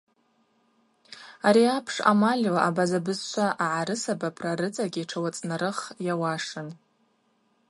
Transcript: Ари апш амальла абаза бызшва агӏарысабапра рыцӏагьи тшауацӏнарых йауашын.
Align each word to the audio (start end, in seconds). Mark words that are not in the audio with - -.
Ари 1.47 1.63
апш 1.77 1.95
амальла 2.11 2.59
абаза 2.69 2.99
бызшва 3.05 3.47
агӏарысабапра 3.65 4.51
рыцӏагьи 4.59 5.07
тшауацӏнарых 5.09 5.79
йауашын. 6.05 6.69